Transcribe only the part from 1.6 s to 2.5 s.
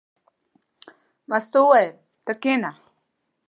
وویل: ته